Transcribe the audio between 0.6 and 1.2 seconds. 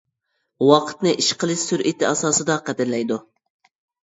ۋاقىتنى